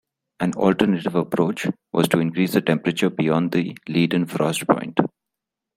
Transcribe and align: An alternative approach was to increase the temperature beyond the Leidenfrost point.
An 0.39 0.53
alternative 0.55 1.13
approach 1.13 1.67
was 1.93 2.07
to 2.07 2.17
increase 2.19 2.53
the 2.53 2.61
temperature 2.63 3.11
beyond 3.11 3.51
the 3.51 3.77
Leidenfrost 3.87 4.65
point. 4.67 4.97